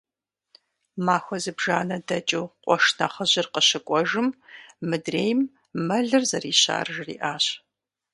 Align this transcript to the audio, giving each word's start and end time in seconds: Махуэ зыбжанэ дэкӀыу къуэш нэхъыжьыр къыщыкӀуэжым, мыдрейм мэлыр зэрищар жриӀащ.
Махуэ 1.05 1.37
зыбжанэ 1.43 1.97
дэкӀыу 2.07 2.45
къуэш 2.63 2.85
нэхъыжьыр 2.97 3.47
къыщыкӀуэжым, 3.53 4.27
мыдрейм 4.87 5.39
мэлыр 5.87 6.23
зэрищар 6.29 6.87
жриӀащ. 6.95 7.45